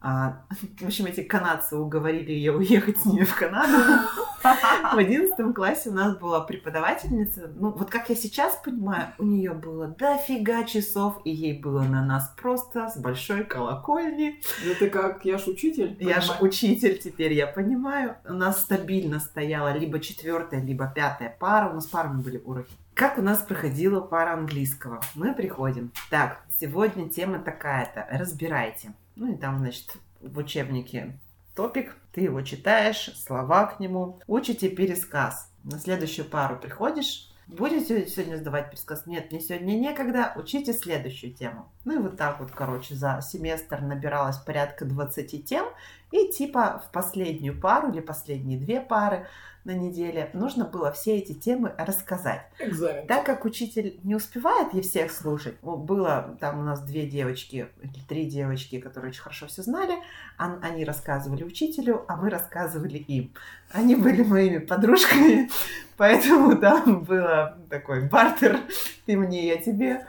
А, 0.01 0.44
в 0.80 0.86
общем, 0.86 1.07
эти 1.07 1.22
канадцы 1.22 1.75
уговорили 1.75 2.31
ее 2.31 2.56
уехать 2.56 3.00
с 3.00 3.06
ними 3.06 3.25
в 3.25 3.36
Канаду. 3.36 4.07
В 4.94 4.98
одиннадцатом 4.98 5.54
классе 5.54 5.90
у 5.90 5.94
нас 5.94 6.18
была 6.18 6.40
преподавательница. 6.40 7.51
Ну, 7.56 7.72
вот 7.72 7.90
как 7.90 8.10
я 8.10 8.16
сейчас 8.16 8.56
понимаю, 8.63 9.13
у 9.18 9.25
нее 9.25 9.51
было 9.54 9.88
дофига 9.88 10.63
часов, 10.63 11.19
и 11.25 11.31
ей 11.31 11.60
было 11.60 11.81
на 11.81 12.06
нас 12.06 12.34
просто 12.42 12.88
с 12.88 12.98
большой 12.98 13.44
колокольни. 13.44 14.42
Да 14.66 14.74
ты 14.80 14.90
как, 14.90 15.25
я 15.25 15.38
ж 15.38 15.48
учитель. 15.48 15.98
Я 16.00 16.22
же 16.22 16.30
понимаю. 16.30 16.48
учитель, 16.48 16.98
теперь 16.98 17.34
я 17.34 17.48
понимаю. 17.48 18.16
У 18.25 18.34
нас 18.34 18.62
стабильно 18.62 19.19
стояла 19.19 19.78
либо 19.78 20.00
четвертая, 20.00 20.62
либо 20.62 20.88
пятая 20.88 21.36
пара. 21.38 21.69
У 21.69 21.74
нас 21.74 21.86
парами 21.86 22.22
были 22.22 22.38
уроки. 22.38 22.72
Как 22.94 23.18
у 23.18 23.22
нас 23.22 23.40
проходила 23.40 24.00
пара 24.00 24.34
английского? 24.34 25.01
Мы 25.16 25.34
приходим. 25.34 25.92
Так, 26.10 26.42
сегодня 26.60 27.10
тема 27.10 27.40
такая-то. 27.40 28.07
Разбирайте. 28.12 28.94
Ну 29.19 29.33
и 29.33 29.36
там, 29.36 29.60
значит, 29.60 29.98
в 30.21 30.38
учебнике 30.38 31.19
топик. 31.54 31.98
Ты 32.13 32.21
его 32.21 32.42
читаешь, 32.42 33.12
слова 33.18 33.66
к 33.66 33.81
нему. 33.81 34.17
Учите 34.27 34.70
пересказ. 34.70 35.51
На 35.65 35.77
следующую 35.77 36.25
пару 36.25 36.55
приходишь. 36.55 37.29
Будете 37.48 38.08
сегодня 38.08 38.38
сдавать 38.38 38.72
пересказ? 38.72 39.05
Нет, 39.08 39.29
мне 39.29 39.41
сегодня 39.41 39.74
некогда. 39.74 40.32
Учите 40.38 40.72
следующую 40.72 41.34
тему. 41.34 41.70
Ну 41.84 42.00
и 42.00 42.01
вот 42.01 42.15
так 42.15 42.39
вот, 42.39 42.51
короче, 42.51 42.96
за 42.96 43.20
семестр 43.22 43.82
набиралось 43.82 44.38
порядка 44.38 44.86
20 44.86 45.44
тем. 45.44 45.65
И 46.12 46.30
типа 46.30 46.84
в 46.88 46.92
последнюю 46.92 47.60
пару 47.60 47.92
или 47.92 48.00
последние 48.00 48.60
две 48.60 48.82
пары 48.82 49.28
на 49.66 49.72
неделе 49.72 50.30
нужно 50.34 50.66
было 50.66 50.92
все 50.92 51.18
эти 51.18 51.34
темы 51.34 51.74
рассказать. 51.78 52.42
Экзамен. 52.60 53.06
Так 53.08 53.25
как 53.25 53.46
учитель 53.46 54.00
не 54.04 54.16
успевает 54.16 54.74
ей 54.74 54.82
всех 54.82 55.12
слушать, 55.12 55.56
было 55.62 56.38
там 56.39 56.60
у 56.60 56.63
нас 56.63 56.82
две 56.82 57.06
девочки 57.06 57.68
или 57.82 58.01
три 58.08 58.25
девочки, 58.25 58.80
которые 58.80 59.10
очень 59.12 59.22
хорошо 59.22 59.48
все 59.48 59.62
знали, 59.62 59.96
они 60.38 60.86
рассказывали 60.86 61.44
учителю, 61.44 62.06
а 62.08 62.16
мы 62.16 62.30
рассказывали 62.30 62.98
им. 62.98 63.34
Они 63.72 63.96
были 63.96 64.24
моими 64.24 64.58
подружками, 64.60 65.50
поэтому 65.98 66.58
там 66.58 67.04
было 67.04 67.58
такой 67.70 68.08
бартер, 68.08 68.60
ты 69.06 69.18
мне, 69.18 69.48
я 69.48 69.58
тебе. 69.58 70.06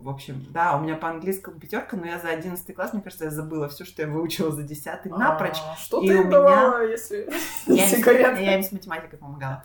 В 0.00 0.08
общем, 0.08 0.46
да, 0.48 0.78
у 0.78 0.80
меня 0.80 0.96
по 0.96 1.10
английскому 1.10 1.60
пятерка, 1.60 1.94
но 1.94 2.06
я 2.06 2.18
за 2.18 2.30
11 2.30 2.74
класс, 2.74 2.94
мне 2.94 3.02
кажется, 3.02 3.26
я 3.26 3.30
забыла 3.30 3.68
все, 3.68 3.84
что 3.84 4.00
я 4.00 4.08
выучила 4.08 4.50
за 4.50 4.62
10 4.62 5.04
напрочь. 5.04 5.58
А, 5.62 5.76
Что 5.76 6.00
И 6.02 6.08
ты 6.08 6.14
у 6.16 6.20
меня- 6.20 6.30
давала, 6.30 6.86
если... 6.86 7.28
Я 7.66 7.84
им, 7.84 7.88
с- 7.90 7.96
Секрет. 7.96 8.38
я 8.40 8.56
им 8.56 8.62
с 8.62 8.72
математикой 8.72 9.18
помогала. 9.18 9.62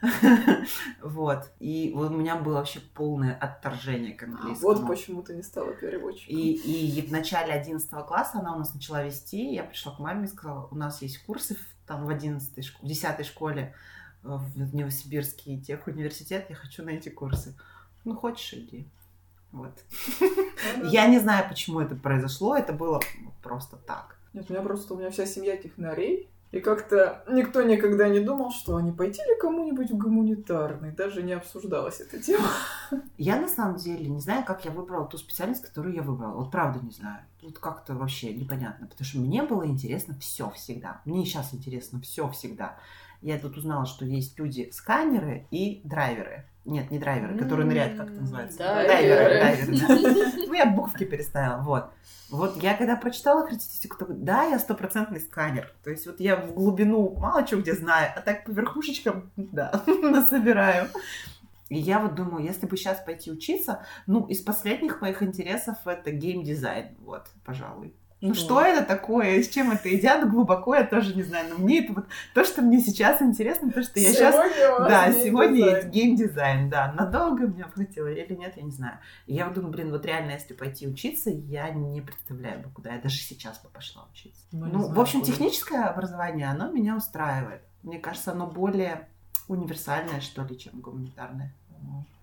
Вот. 1.02 1.50
И 1.60 1.92
у 1.94 2.08
меня 2.08 2.36
было 2.36 2.54
вообще 2.54 2.80
полное 2.80 3.34
отторжение 3.34 4.14
к 4.14 4.22
А, 4.22 4.26
английскому. 4.26 4.74
Вот 4.74 4.86
почему 4.86 5.22
ты 5.22 5.34
не 5.34 5.42
стала 5.42 5.72
переводчиком. 5.72 6.34
И, 6.36 7.04
в 7.06 7.12
начале 7.12 7.52
11 7.52 7.90
класса 8.06 8.38
она 8.38 8.54
у 8.54 8.58
нас 8.58 8.74
начала 8.74 9.02
вести. 9.02 9.52
Я 9.52 9.64
пришла 9.64 9.94
к 9.94 9.98
маме 9.98 10.24
и 10.24 10.28
сказала, 10.28 10.66
у 10.70 10.74
нас 10.76 11.02
есть 11.02 11.24
курсы 11.26 11.56
там, 11.86 12.06
в 12.06 12.08
11 12.08 12.64
школе, 12.64 12.82
в 12.82 12.88
10 12.88 13.26
школе 13.26 13.74
э, 14.22 14.28
в 14.28 14.74
Новосибирский 14.74 15.60
техуниверситет. 15.60 16.46
Я 16.48 16.56
хочу 16.56 16.82
на 16.82 16.90
эти 16.90 17.10
курсы. 17.10 17.54
Ну, 18.04 18.16
хочешь, 18.16 18.54
иди. 18.54 18.88
Вот. 19.54 19.72
Ну, 20.78 20.90
Я 20.90 21.06
не 21.06 21.20
знаю, 21.20 21.48
почему 21.48 21.80
это 21.80 21.94
произошло. 21.94 22.56
Это 22.56 22.72
было 22.72 23.00
просто 23.42 23.76
так. 23.76 24.18
Нет, 24.32 24.46
у 24.48 24.52
меня 24.52 24.62
просто, 24.62 24.94
у 24.94 24.98
меня 24.98 25.10
вся 25.10 25.26
семья 25.26 25.56
технарей, 25.56 26.28
И 26.50 26.60
как-то 26.60 27.24
никто 27.28 27.62
никогда 27.62 28.08
не 28.08 28.20
думал, 28.20 28.50
что 28.50 28.76
они 28.76 28.92
пойти 28.92 29.20
ли 29.22 29.36
кому-нибудь 29.40 29.90
в 29.90 29.96
гуманитарный. 29.96 30.92
Даже 30.92 31.22
не 31.22 31.32
обсуждалась 31.32 32.00
эта 32.00 32.20
тема. 32.20 32.48
Я 33.16 33.40
на 33.40 33.48
самом 33.48 33.76
деле 33.76 34.08
не 34.08 34.20
знаю, 34.20 34.44
как 34.44 34.64
я 34.64 34.70
выбрала 34.72 35.06
ту 35.06 35.18
специальность, 35.18 35.62
которую 35.62 35.94
я 35.94 36.02
выбрала. 36.02 36.34
Вот 36.34 36.50
правда 36.50 36.78
не 36.84 36.92
знаю. 36.92 37.24
Вот 37.42 37.58
как-то 37.58 37.94
вообще 37.94 38.34
непонятно. 38.34 38.86
Потому 38.86 39.04
что 39.04 39.18
мне 39.18 39.42
было 39.42 39.66
интересно 39.66 40.16
все 40.20 40.50
всегда. 40.50 41.00
Мне 41.04 41.24
сейчас 41.24 41.54
интересно 41.54 42.00
все 42.00 42.28
всегда. 42.30 42.76
Я 43.20 43.38
тут 43.38 43.56
узнала, 43.56 43.86
что 43.86 44.04
есть 44.04 44.38
люди 44.38 44.68
сканеры 44.72 45.46
и 45.50 45.80
драйверы. 45.84 46.44
Нет, 46.64 46.90
не 46.90 46.98
драйверы, 46.98 47.36
которые 47.36 47.66
ныряют, 47.66 47.98
как 47.98 48.10
это 48.10 48.20
называется? 48.20 48.58
Дайверы. 48.58 49.40
Дайверы, 49.40 49.78
да. 49.78 50.46
Ну, 50.46 50.54
я 50.54 50.66
буквки 50.66 51.04
переставила, 51.04 51.62
вот. 51.62 51.90
Вот 52.30 52.62
я 52.62 52.74
когда 52.74 52.96
прочитала 52.96 53.42
характеристику, 53.46 53.98
то 53.98 54.06
да, 54.08 54.44
я 54.44 54.58
стопроцентный 54.58 55.20
сканер. 55.20 55.72
То 55.84 55.90
есть 55.90 56.06
вот 56.06 56.20
я 56.20 56.36
в 56.36 56.54
глубину 56.54 57.14
мало 57.18 57.46
чего 57.46 57.60
где 57.60 57.74
знаю, 57.74 58.12
а 58.16 58.20
так 58.22 58.44
по 58.44 58.50
верхушечкам, 58.50 59.30
да, 59.36 59.82
насобираю. 59.86 60.88
И 61.68 61.78
я 61.78 61.98
вот 61.98 62.14
думаю, 62.14 62.44
если 62.44 62.66
бы 62.66 62.76
сейчас 62.76 63.00
пойти 63.00 63.30
учиться, 63.30 63.84
ну, 64.06 64.26
из 64.26 64.40
последних 64.40 65.00
моих 65.00 65.22
интересов 65.22 65.76
это 65.86 66.10
геймдизайн, 66.12 66.96
вот, 67.00 67.28
пожалуй. 67.44 67.94
Ну, 68.24 68.30
Ну. 68.30 68.34
что 68.34 68.62
это 68.62 68.84
такое, 68.86 69.42
с 69.42 69.48
чем 69.48 69.70
это 69.70 69.88
едят, 69.88 70.28
глубоко 70.30 70.74
я 70.74 70.84
тоже 70.84 71.14
не 71.14 71.22
знаю. 71.22 71.46
Но 71.50 71.56
мне 71.62 71.84
это 71.84 71.92
вот 71.92 72.06
то, 72.32 72.42
что 72.44 72.62
мне 72.62 72.80
сейчас 72.80 73.20
интересно, 73.20 73.70
то, 73.70 73.82
что 73.82 74.00
я 74.00 74.12
сейчас 74.12 74.34
Сегодня 74.34 74.88
да, 74.88 75.12
сегодня 75.12 75.70
есть 75.76 75.88
геймдизайн, 75.88 76.70
да. 76.70 76.92
Надолго 76.92 77.46
меня 77.46 77.64
хватило 77.64 78.06
или 78.06 78.34
нет, 78.34 78.54
я 78.56 78.62
не 78.62 78.70
знаю. 78.70 78.98
И 79.26 79.34
я 79.34 79.44
вот 79.44 79.54
думаю, 79.54 79.72
блин, 79.72 79.90
вот 79.90 80.06
реально, 80.06 80.30
если 80.32 80.54
пойти 80.54 80.88
учиться, 80.88 81.28
я 81.30 81.68
не 81.70 82.00
представляю 82.00 82.60
бы, 82.60 82.70
куда 82.70 82.94
я 82.94 83.00
даже 83.00 83.18
сейчас 83.18 83.58
бы 83.60 83.68
пошла 83.68 84.06
учиться. 84.12 84.40
Ну, 84.52 84.66
Ну, 84.66 84.78
знаю, 84.78 84.94
в 84.94 85.00
общем, 85.00 85.20
куда. 85.20 85.32
техническое 85.32 85.84
образование, 85.84 86.46
оно 86.48 86.70
меня 86.70 86.96
устраивает. 86.96 87.60
Мне 87.82 87.98
кажется, 87.98 88.32
оно 88.32 88.46
более 88.46 89.06
универсальное, 89.48 90.20
что 90.22 90.42
ли, 90.44 90.58
чем 90.58 90.80
гуманитарное. 90.80 91.52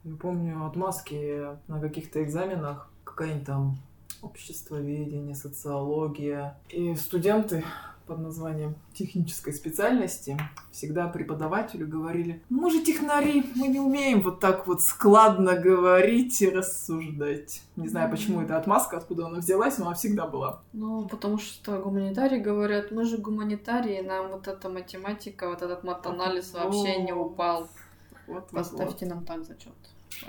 Я 0.04 0.16
помню 0.16 0.66
отмазки 0.66 1.46
на 1.68 1.80
каких-то 1.80 2.24
экзаменах, 2.24 2.90
какая-нибудь 3.04 3.46
там 3.46 3.78
обществоведение, 4.22 5.36
социология. 5.36 6.58
И 6.70 6.96
студенты 6.96 7.64
под 8.08 8.20
названием 8.20 8.76
технической 8.94 9.54
специальности 9.54 10.38
всегда 10.72 11.08
преподавателю 11.08 11.88
говорили, 11.88 12.42
«Ну, 12.50 12.64
мы 12.64 12.72
же 12.72 12.84
технари, 12.84 13.44
мы 13.56 13.68
не 13.68 13.80
умеем 13.80 14.22
вот 14.22 14.42
так 14.42 14.68
вот 14.68 14.82
складно 14.82 15.56
говорить 15.56 16.42
и 16.42 16.50
рассуждать. 16.50 17.62
Не 17.78 17.88
знаю, 17.88 18.12
почему 18.12 18.42
эта 18.42 18.58
отмазка, 18.58 18.98
откуда 18.98 19.28
она 19.28 19.40
взялась, 19.40 19.78
но 19.78 19.86
она 19.86 19.96
всегда 19.96 20.28
была. 20.28 20.62
Ну, 20.74 21.08
потому 21.08 21.38
что 21.38 21.78
гуманитарии 21.80 22.40
говорят, 22.40 22.92
мы 22.92 23.06
же 23.06 23.18
гуманитарии, 23.18 24.02
нам 24.02 24.32
вот 24.32 24.48
эта 24.48 24.68
математика, 24.68 25.48
вот 25.48 25.62
этот 25.62 25.84
матанализ 25.84 26.54
вообще 26.54 27.02
не 27.02 27.14
упал. 27.14 27.70
Вот, 28.28 28.36
вот, 28.44 28.52
Поставьте 28.52 29.06
нам 29.06 29.26
так 29.26 29.46
зачет. 29.46 29.74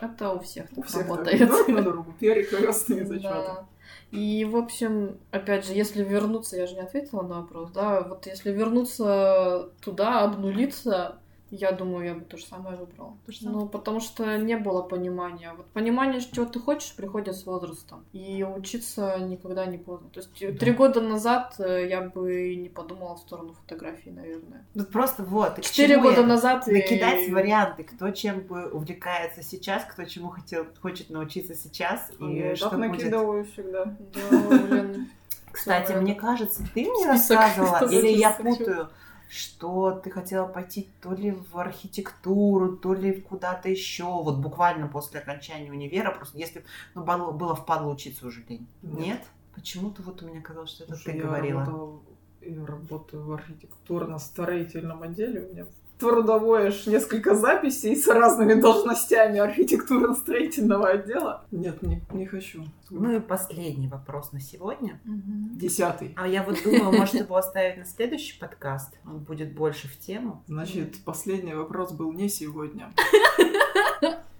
Это 0.00 0.30
у 0.30 0.40
всех 0.40 0.66
вот. 0.70 0.78
У 0.78 0.82
так 0.82 0.90
всех 0.90 1.00
так, 1.02 1.10
работает. 1.10 1.48
друг 1.48 1.68
на 1.68 1.82
другу 1.82 2.12
перекрестные 2.20 3.06
зачеты. 3.06 3.28
Да. 3.28 3.66
И, 4.12 4.44
в 4.44 4.56
общем, 4.56 5.18
опять 5.30 5.66
же, 5.66 5.72
если 5.72 6.04
вернуться, 6.04 6.58
я 6.58 6.66
же 6.66 6.74
не 6.74 6.82
ответила 6.82 7.22
на 7.22 7.40
вопрос, 7.40 7.70
да, 7.70 8.02
вот 8.02 8.26
если 8.26 8.52
вернуться 8.52 9.70
туда, 9.80 10.20
обнулиться, 10.20 11.21
я 11.54 11.72
думаю, 11.72 12.06
я 12.06 12.14
бы 12.14 12.22
то 12.22 12.36
же 12.36 12.44
самое 12.46 12.76
выбрала. 12.76 13.16
То 13.26 13.32
же 13.32 13.38
самое. 13.40 13.58
Ну, 13.58 13.68
потому 13.68 14.00
что 14.00 14.36
не 14.38 14.56
было 14.56 14.82
понимания. 14.82 15.52
Вот 15.56 15.66
понимание, 15.66 16.20
чего 16.20 16.46
ты 16.46 16.58
хочешь, 16.58 16.94
приходит 16.96 17.36
с 17.36 17.44
возрастом. 17.46 18.04
И 18.12 18.42
учиться 18.44 19.18
никогда 19.20 19.66
не 19.66 19.78
поздно. 19.78 20.08
То 20.10 20.20
есть 20.20 20.30
Да. 20.40 20.58
три 20.58 20.72
года 20.72 21.00
назад 21.00 21.54
э, 21.58 21.88
я 21.88 22.00
бы 22.00 22.54
не 22.56 22.68
подумала 22.68 23.16
в 23.16 23.18
сторону 23.18 23.52
фотографии, 23.52 24.10
наверное. 24.10 24.64
Ну, 24.74 24.84
просто 24.84 25.22
вот. 25.24 25.58
и 25.58 25.62
Четыре 25.62 26.00
года 26.00 26.22
я? 26.22 26.26
назад... 26.26 26.66
и- 26.68 26.72
накидать 26.72 27.28
варианты, 27.30 27.84
кто 27.84 28.10
чем 28.10 28.40
бы 28.40 28.70
увлекается 28.70 29.42
сейчас, 29.42 29.84
кто 29.84 30.04
чему 30.04 30.30
хотел, 30.30 30.66
хочет 30.80 31.10
научиться 31.10 31.54
сейчас, 31.54 32.10
и 32.18 32.24
Я 32.24 32.52
и 32.52 32.54
что 32.56 32.70
так 32.70 32.78
будет. 32.78 32.90
накидываю 32.92 33.44
всегда. 33.44 33.84
Да, 33.84 34.38
блин. 34.48 35.10
Кстати, 35.50 35.92
мне 35.92 36.14
кажется, 36.14 36.62
ты 36.72 36.88
мне 36.90 37.06
рассказывала, 37.08 37.86
или 37.90 38.08
я 38.08 38.30
путаю, 38.30 38.88
что 39.32 39.92
ты 39.92 40.10
хотела 40.10 40.46
пойти 40.46 40.90
то 41.00 41.14
ли 41.14 41.30
в 41.30 41.56
архитектуру, 41.58 42.76
то 42.76 42.92
ли 42.92 43.12
в 43.14 43.24
куда-то 43.24 43.70
еще, 43.70 44.04
вот 44.04 44.36
буквально 44.36 44.88
после 44.88 45.20
окончания 45.20 45.70
универа, 45.70 46.10
просто 46.10 46.36
если 46.36 46.64
ну, 46.94 47.02
было, 47.02 47.32
было 47.32 47.54
впадло 47.54 47.90
учиться 47.90 48.26
уже 48.26 48.44
лень. 48.46 48.66
Нет. 48.82 48.98
Нет? 48.98 49.22
Почему-то 49.54 50.02
вот 50.02 50.22
у 50.22 50.26
меня 50.26 50.42
казалось, 50.42 50.70
что 50.70 50.84
это 50.84 50.96
Слушай, 50.96 51.12
ты 51.12 51.18
я 51.18 51.24
говорила. 51.24 51.60
работала- 51.60 52.00
я 52.42 52.66
работаю 52.66 53.24
в 53.24 53.32
архитектурно-строительном 53.32 55.02
отделе. 55.02 55.46
У 55.46 55.52
меня 55.52 55.66
трудовое 55.98 56.68
аж 56.68 56.86
несколько 56.86 57.34
записей 57.34 57.96
с 57.96 58.06
разными 58.08 58.54
должностями 58.54 59.38
архитектурно-строительного 59.38 60.88
отдела. 60.88 61.44
Нет, 61.50 61.82
не, 61.82 62.02
не 62.12 62.26
хочу. 62.26 62.64
Ну 62.90 63.16
и 63.16 63.20
последний 63.20 63.88
вопрос 63.88 64.32
на 64.32 64.40
сегодня. 64.40 65.00
Мгм. 65.04 65.56
Десятый. 65.58 66.12
А 66.16 66.26
я 66.26 66.42
вот 66.42 66.58
думаю, 66.64 66.92
может 66.92 67.14
его 67.14 67.36
оставить 67.36 67.76
на 67.78 67.84
следующий 67.84 68.38
подкаст. 68.38 68.98
Он 69.06 69.18
будет 69.20 69.54
больше 69.54 69.88
в 69.88 69.98
тему. 69.98 70.42
Значит, 70.48 70.96
последний 71.04 71.54
вопрос 71.54 71.92
был 71.92 72.12
не 72.12 72.28
сегодня. 72.28 72.92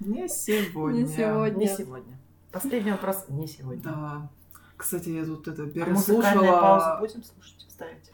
Не 0.01 0.29
сегодня. 0.29 1.03
Не 1.03 1.07
сегодня. 1.07 1.57
Не 1.61 1.69
сегодня. 1.69 2.19
Последний 2.51 2.91
вопрос 2.91 3.25
не 3.29 3.47
сегодня. 3.47 3.83
Да. 3.85 4.31
Кстати, 4.77 5.11
я 5.11 5.25
тут 5.25 5.47
это 5.47 5.63
А 5.63 5.91
музыкальную 5.91 6.53
паузу 6.53 6.99
переслушала. 6.99 6.99
будем 7.01 7.23
слушать, 7.23 7.67
ставить? 7.71 8.11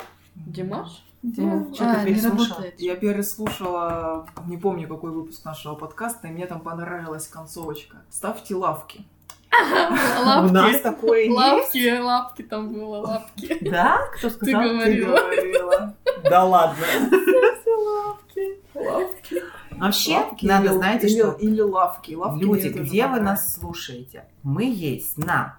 Димаш? 0.47 1.05
Ну, 1.23 1.75
что-то 1.75 1.91
А, 2.01 2.05
не 2.09 2.21
работает. 2.21 2.81
Я 2.81 2.95
переслушала, 2.97 4.27
не 4.47 4.57
помню, 4.57 4.87
какой 4.89 5.11
выпуск 5.11 5.45
нашего 5.45 5.75
подкаста, 5.75 6.29
и 6.29 6.31
мне 6.31 6.47
там 6.47 6.61
понравилась 6.61 7.27
концовочка. 7.27 7.97
Ставьте 8.11 8.55
лавки. 8.55 9.05
У 9.51 9.63
нас 10.53 10.53
Лапки. 10.53 10.79
такое 10.83 11.21
есть? 11.25 11.35
Лапки, 11.37 11.99
лапки 11.99 12.43
там 12.43 12.73
было, 12.73 12.99
лапки. 12.99 13.57
Да? 13.63 13.99
Кто 14.17 14.31
сказал? 14.31 14.63
говорила. 14.63 15.17
говорила. 15.17 15.95
Да 16.23 16.45
ладно. 16.45 16.85
Лавки. 17.67 18.61
Лавки. 18.75 19.43
Вообще, 19.73 20.17
Лавки 20.19 20.47
надо, 20.47 20.67
или- 20.67 20.73
знаете, 20.75 21.07
или, 21.09 21.19
что? 21.21 21.31
Или 21.33 21.61
лавки. 21.61 22.15
лавки 22.15 22.41
Люди, 22.43 22.69
где 22.69 23.07
вы 23.07 23.21
нас 23.21 23.55
слушаете? 23.57 24.25
Мы 24.43 24.65
есть 24.65 25.17
на 25.19 25.59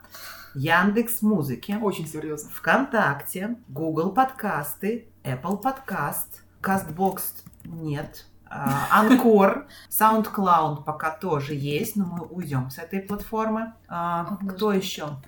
Яндекс 0.59 1.21
Музыке, 1.21 1.77
Очень 1.77 2.05
серьезно. 2.05 2.49
ВКонтакте, 2.49 3.55
Google 3.69 4.11
подкасты, 4.11 5.07
Apple 5.23 5.55
подкаст, 5.61 6.43
Castbox 6.61 7.21
нет, 7.63 8.25
Анкор, 8.49 9.67
SoundCloud 9.89 10.83
пока 10.83 11.11
тоже 11.11 11.53
есть, 11.53 11.95
но 11.95 12.05
мы 12.05 12.25
уйдем 12.25 12.69
с 12.71 12.77
этой 12.77 12.99
платформы. 12.99 13.73
А, 13.87 14.37
Кто 14.49 14.73
еще? 14.73 15.21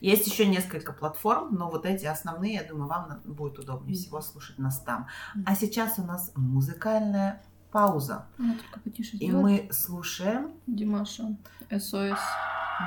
Есть 0.00 0.26
еще 0.26 0.46
несколько 0.46 0.92
платформ, 0.92 1.54
но 1.54 1.70
вот 1.70 1.86
эти 1.86 2.06
основные, 2.06 2.54
я 2.54 2.64
думаю, 2.64 2.88
вам 2.88 3.20
будет 3.24 3.60
удобнее 3.60 3.94
всего 3.94 4.20
слушать 4.20 4.58
нас 4.58 4.80
там. 4.80 5.06
А 5.46 5.54
сейчас 5.54 5.98
у 5.98 6.02
нас 6.02 6.32
музыкальная 6.34 7.40
пауза. 7.72 8.26
Только 8.36 8.80
потише 8.84 9.16
И 9.16 9.30
мы 9.32 9.68
слушаем 9.72 10.52
Димаша. 10.66 11.24
СОС. 11.70 12.18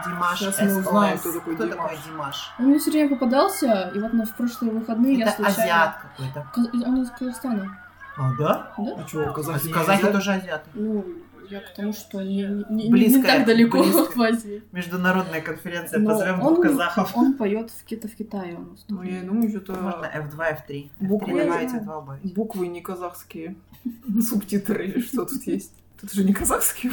Димаш 0.06 0.40
Сейчас 0.40 0.60
мы 0.62 0.80
узнаем, 0.80 1.18
кто 1.18 1.32
такой 1.34 1.56
Кто 1.56 1.66
Димаш. 1.66 1.78
такой 1.78 1.98
Димаш? 2.06 2.52
Он 2.60 2.66
мне 2.66 2.80
все 2.80 2.92
время 2.92 3.10
попадался, 3.10 3.92
и 3.96 4.00
вот 4.00 4.14
на 4.14 4.26
в 4.26 4.36
прошлые 4.36 4.74
выходные 4.74 5.18
я 5.18 5.26
Это 5.28 5.36
случайно... 5.36 5.64
азиат 5.64 5.96
какой-то. 6.02 6.88
Он 6.88 7.02
из 7.02 7.10
Казахстана. 7.12 7.78
А, 8.18 8.32
да? 8.40 8.74
Да? 8.78 8.96
А 9.04 9.08
что, 9.08 9.34
казахи? 9.34 9.68
не 9.68 9.74
Казахи 9.74 10.12
тоже 10.12 10.34
азиаты. 10.34 10.70
Ну, 10.74 11.06
я 11.50 11.60
к 11.62 11.74
тому, 11.76 11.94
что 11.94 12.22
не, 12.22 12.44
не- 12.70 12.90
Близко, 12.90 13.18
не 13.20 13.24
так 13.24 13.46
далеко 13.46 13.82
близко. 13.84 14.18
в 14.18 14.22
Азии. 14.22 14.64
Международная 14.72 15.42
конференция. 15.42 16.00
Но 16.00 16.12
Позовем 16.12 16.42
он- 16.42 16.62
казахов. 16.62 17.16
Он 17.16 17.34
поет 17.34 17.72
в, 17.72 17.86
Кита- 17.86 18.08
в 18.08 18.16
Китае. 18.16 18.56
Он 18.58 18.78
Ну, 18.90 19.02
я 19.04 19.22
думаю, 19.24 19.50
что-то 19.50 19.74
Можно 19.74 20.06
F2, 20.06 20.38
F3. 20.68 20.90
Буквы 21.00 21.32
F3 21.34 21.38
я 21.38 21.44
добавить, 21.46 21.70
знаю. 21.70 21.86
F2 21.86 21.98
убавить. 22.04 22.34
буквы 22.34 22.68
не 22.68 22.82
казахские. 22.82 23.56
Субтитры 24.22 24.88
или 24.88 25.02
что 25.02 25.26
тут 25.26 25.44
есть. 25.48 25.74
Тут 26.00 26.12
же 26.14 26.24
не 26.24 26.34
казахские. 26.34 26.92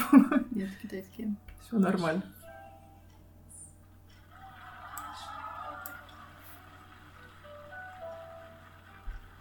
Нет, 0.51 0.69
китайские. 0.83 1.35
Все 1.67 1.79
нормально. 1.79 2.23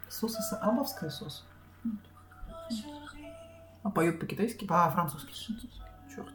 Сус 0.09 0.35
это 0.35 0.57
абовская 0.61 1.09
сус? 1.09 1.43
Ну, 3.83 3.89
а 3.89 3.91
поет 3.91 4.19
по-китайски, 4.19 4.65
по-французски. 4.65 5.33
Черт. 6.13 6.33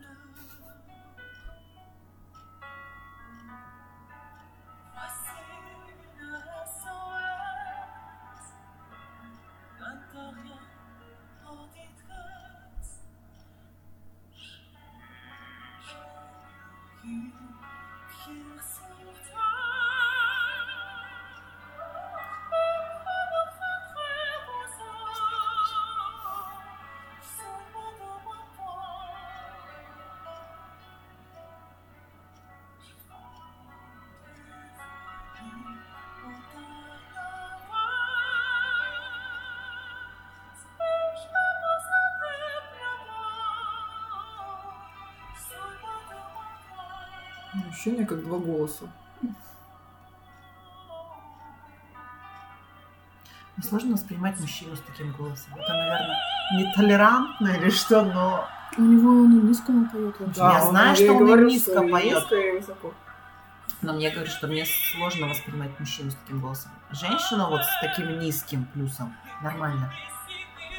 Thank. 17.06 18.75
Ощущение 47.76 48.06
как 48.06 48.24
два 48.24 48.38
голоса. 48.38 48.86
Не 53.58 53.62
сложно 53.62 53.92
воспринимать 53.92 54.40
мужчину 54.40 54.74
с 54.76 54.80
таким 54.80 55.12
голосом. 55.12 55.52
Это, 55.56 55.74
наверное, 55.74 56.18
нетолерантно 56.54 57.48
или 57.48 57.68
что, 57.68 58.02
но... 58.02 58.48
У 58.78 58.82
него 58.82 59.10
он 59.10 59.46
низко 59.46 59.70
он 59.72 59.90
поет 59.90 60.18
вообще. 60.18 60.40
Я 60.40 60.64
он- 60.64 60.70
знаю, 60.70 60.94
что 60.96 61.04
и 61.04 61.08
он 61.10 61.16
и 61.16 61.18
говорю, 61.18 61.48
низко 61.48 61.70
что 61.72 61.82
и 61.84 61.90
поет. 61.90 62.14
низко, 62.14 62.34
и 62.36 62.58
высоко. 62.58 62.94
Но 63.82 63.92
мне 63.92 64.10
говорят, 64.10 64.32
что 64.32 64.46
мне 64.46 64.64
сложно 64.64 65.26
воспринимать 65.26 65.78
мужчину 65.78 66.10
с 66.10 66.14
таким 66.14 66.40
голосом. 66.40 66.70
Женщина 66.92 67.46
вот 67.50 67.60
с 67.62 67.80
таким 67.82 68.18
низким 68.20 68.64
плюсом. 68.64 69.14
Нормально. 69.42 69.92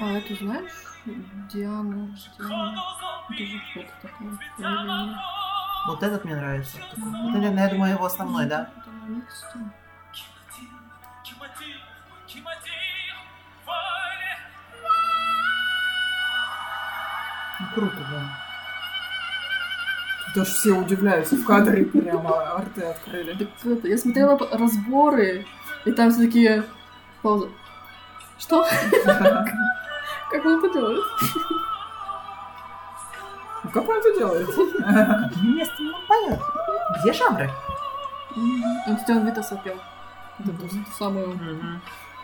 А 0.01 0.13
это 0.13 0.33
знаешь? 0.33 0.71
Диана, 1.05 2.17
Диана. 2.39 2.75
Это 3.29 3.43
же 3.45 3.61
кто-то 3.71 3.91
такой. 4.01 5.46
Вот 5.85 6.03
этот 6.03 6.25
мне 6.25 6.35
нравится. 6.35 6.77
Вот, 6.97 7.33
наверное, 7.33 7.63
я 7.65 7.69
думаю, 7.69 7.93
его 7.93 8.05
основной, 8.05 8.45
да? 8.45 8.69
Это. 9.07 9.59
Ну, 17.59 17.65
круто, 17.73 17.97
да. 18.11 18.47
Даже 20.35 20.51
все 20.51 20.71
удивляются 20.71 21.35
в 21.35 21.45
кадре, 21.45 21.85
прямо 21.85 22.61
рты 22.61 22.83
открыли. 22.83 23.33
Так 23.33 23.49
это, 23.65 23.87
я 23.87 23.97
смотрела 23.97 24.37
разборы, 24.51 25.45
и 25.85 25.91
там 25.91 26.11
все 26.11 26.25
такие 26.25 26.63
паузы. 27.21 27.49
Что? 28.37 28.67
Как 29.05 30.45
он 30.45 30.59
это 30.63 30.73
делает? 30.73 31.03
Ну, 33.67 33.71
Как 33.73 33.89
он 33.89 33.97
это 33.97 34.17
делает? 34.17 34.47
Каким 34.47 35.55
местом 35.57 35.87
он 35.93 36.01
поет? 36.07 36.39
Где 37.01 37.13
жабры? 37.13 37.51
Он 38.87 38.97
Стен 38.99 39.25
Витаса 39.25 39.55
пел. 39.57 39.75
Самую 40.97 41.29
Мгм. 41.29 41.81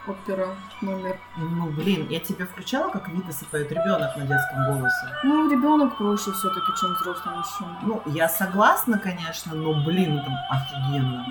опера 0.08 0.48
номер. 0.82 1.18
Ну, 1.38 1.66
блин, 1.72 2.08
я 2.10 2.20
тебе 2.20 2.46
включала, 2.46 2.90
как 2.92 3.08
Витасы 3.10 3.46
поет 3.46 3.72
ребенок 3.72 4.16
на 4.16 4.26
детском 4.26 4.66
голосе. 4.66 5.08
Ну, 5.24 5.50
ребенок 5.52 5.98
проще 5.98 6.32
все-таки, 6.32 6.72
чем 6.80 6.94
взрослый 6.94 7.36
мужчина. 7.36 7.78
Ну, 7.82 8.02
я 8.06 8.30
согласна, 8.30 8.98
конечно, 9.00 9.54
но, 9.56 9.74
блин, 9.84 10.22
там 10.24 10.36
офигенно. 10.50 11.26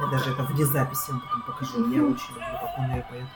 Я 0.00 0.06
даже 0.10 0.30
это 0.32 0.42
в 0.42 0.56
записи 0.58 1.10
вам 1.10 1.20
потом 1.20 1.42
покажу. 1.42 1.88
Я 1.90 2.02
очень 2.02 2.34
люблю, 2.34 2.58
как 2.60 2.78
он 2.78 2.90
ее 2.90 3.02
поет. 3.08 3.26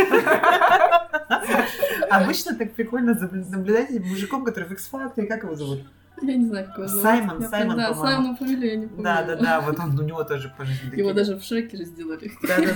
Обычно 2.10 2.54
так 2.56 2.74
прикольно 2.74 3.14
наблюдать 3.14 3.90
за 3.90 4.00
мужиком, 4.00 4.44
который 4.44 4.68
в 4.68 4.72
X-Factor, 4.72 5.26
как 5.26 5.44
его 5.44 5.54
зовут? 5.54 5.84
Я 6.22 6.36
не 6.36 6.46
знаю, 6.46 6.66
как 6.66 6.78
его 6.78 6.86
зовут. 6.88 7.02
Саймон, 7.02 7.40
Я 7.40 7.48
Саймон, 7.48 7.76
Да. 7.76 7.94
Саймон 7.94 8.36
фамилию 8.36 8.70
я 8.70 8.76
не 8.76 8.86
помню. 8.88 9.04
Да, 9.04 9.22
да, 9.24 9.36
да, 9.36 9.60
вот 9.60 9.78
он, 9.78 9.98
у 9.98 10.02
него 10.02 10.22
тоже 10.24 10.52
по 10.56 10.64
жизни 10.64 10.86
Его 10.96 11.10
такие. 11.10 11.14
даже 11.14 11.36
в 11.36 11.42
Шреке 11.42 11.76
же 11.78 11.84
сделали. 11.84 12.30
Да, 12.42 12.56
да, 12.58 12.72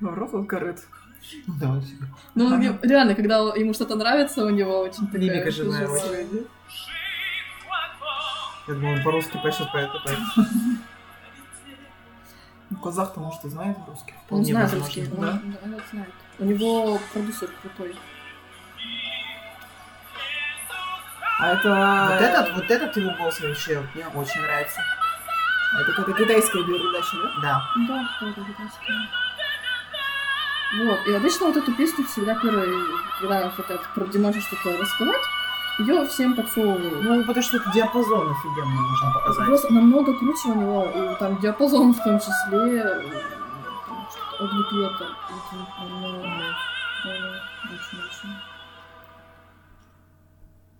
да. 0.00 0.14
Рот 0.14 0.34
открыт. 0.34 0.80
Ну 1.46 1.54
да, 1.60 1.70
он 1.70 1.82
себе. 1.82 2.06
Ну, 2.34 2.46
Ага. 2.48 2.56
ре- 2.62 2.78
реально, 2.88 3.14
когда 3.14 3.36
ему 3.54 3.72
что-то 3.74 3.94
нравится, 3.96 4.44
у 4.44 4.50
него 4.50 4.80
очень 4.80 5.06
такая... 5.06 5.20
Мимика 5.22 5.50
живая 5.50 5.86
живая. 5.86 6.26
Я 8.68 8.74
думаю, 8.74 8.98
он 8.98 9.04
по-русски 9.04 9.38
поэтому 9.42 9.68
поет. 9.72 9.90
Ну, 12.72 12.78
казах-то, 12.78 13.20
может, 13.20 13.44
и 13.44 13.50
знает 13.50 13.76
русский. 13.86 14.14
Он 14.30 14.44
знает 14.44 14.72
возможно, 14.72 14.86
русский, 14.86 15.06
да? 15.20 15.42
он, 15.62 15.74
он 15.74 15.80
знает. 15.90 16.12
У 16.38 16.44
него 16.44 16.98
продюсер 17.12 17.50
крутой. 17.60 17.96
А 21.38 21.52
это... 21.52 22.08
Вот 22.12 22.22
этот, 22.22 22.54
вот 22.54 22.70
этот 22.70 22.96
его 22.96 23.10
голос 23.18 23.40
вообще 23.40 23.86
мне 23.94 24.06
очень 24.06 24.40
нравится. 24.40 24.80
Это 25.74 25.92
какая-то 25.92 26.12
китайская 26.24 26.64
передача, 26.64 27.16
да? 27.16 27.42
Да. 27.42 27.62
Да, 27.88 28.08
какой-то 28.18 28.40
китайский. 28.40 28.92
Вот, 30.78 31.06
и 31.06 31.14
обычно 31.14 31.46
вот 31.48 31.56
эту 31.58 31.74
песню 31.74 32.06
всегда 32.06 32.34
первый, 32.36 32.68
когда 33.20 33.50
хотят 33.50 33.82
про 33.94 34.06
Димаша 34.06 34.40
что-то 34.40 34.78
рассказать, 34.78 35.20
ее 35.78 36.04
всем 36.06 36.34
подсовывают. 36.34 37.02
Ну, 37.02 37.24
потому 37.24 37.42
что 37.42 37.56
это 37.56 37.70
диапазон 37.72 38.30
офигенно 38.30 38.80
можно 38.80 39.12
показать. 39.12 39.46
Просто 39.46 39.72
намного 39.72 40.14
круче 40.14 40.48
у 40.48 40.54
него, 40.54 40.84
и 40.84 41.14
там 41.18 41.40
диапазон 41.40 41.94
в 41.94 42.02
том 42.02 42.18
числе, 42.18 42.78
и, 42.78 42.82
там 44.38 44.48
что-то. 44.68 45.06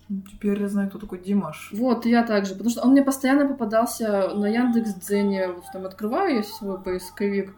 Ну, 0.09 0.23
Теперь 0.31 0.61
я 0.61 0.69
знаю, 0.69 0.91
кто 0.91 0.99
такой 0.99 1.21
Димаш. 1.21 1.71
Вот, 1.73 2.05
я 2.05 2.23
также, 2.23 2.53
потому 2.53 2.71
что 2.71 2.83
он 2.83 2.91
мне 2.91 3.03
постоянно 3.03 3.47
попадался 3.47 4.29
на 4.35 4.47
Яндекс 4.47 4.95
Дзене, 4.95 5.49
вот 5.49 5.65
там 5.73 5.87
открываю 5.87 6.37
я 6.37 6.43
свой 6.43 6.79
поисковик, 6.79 7.51
э, 7.51 7.53